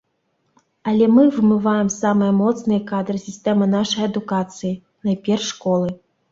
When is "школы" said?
5.55-5.89